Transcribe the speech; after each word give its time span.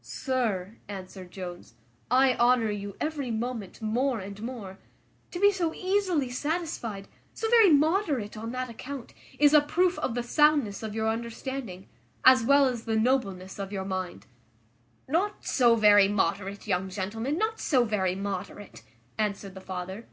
"Sir," 0.00 0.76
answered 0.86 1.32
Jones, 1.32 1.74
"I 2.08 2.34
honour 2.36 2.70
you 2.70 2.94
every 3.00 3.32
moment 3.32 3.82
more 3.82 4.20
and 4.20 4.40
more. 4.40 4.78
To 5.32 5.40
be 5.40 5.50
so 5.50 5.74
easily 5.74 6.30
satisfied, 6.30 7.08
so 7.34 7.50
very 7.50 7.70
moderate 7.70 8.36
on 8.36 8.52
that 8.52 8.70
account, 8.70 9.12
is 9.40 9.52
a 9.52 9.60
proof 9.60 9.98
of 9.98 10.14
the 10.14 10.22
soundness 10.22 10.84
of 10.84 10.94
your 10.94 11.08
understanding, 11.08 11.88
as 12.24 12.44
well 12.44 12.66
as 12.66 12.84
the 12.84 12.94
nobleness 12.94 13.58
of 13.58 13.72
your 13.72 13.84
mind." 13.84 14.26
"Not 15.08 15.44
so 15.44 15.74
very 15.74 16.06
moderate, 16.06 16.68
young 16.68 16.88
gentleman, 16.88 17.36
not 17.36 17.58
so 17.58 17.84
very 17.84 18.14
moderate," 18.14 18.84
answered 19.18 19.54
the 19.56 19.60
father. 19.60 20.06